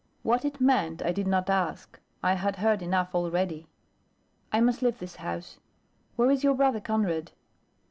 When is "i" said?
1.03-1.11, 2.23-2.33, 4.51-4.59